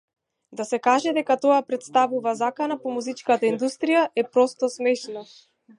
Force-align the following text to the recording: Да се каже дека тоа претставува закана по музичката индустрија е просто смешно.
Да 0.59 0.63
се 0.67 0.77
каже 0.87 1.13
дека 1.17 1.37
тоа 1.43 1.59
претставува 1.67 2.33
закана 2.41 2.79
по 2.87 2.97
музичката 2.97 3.49
индустрија 3.53 4.05
е 4.23 4.29
просто 4.37 4.75
смешно. 4.81 5.29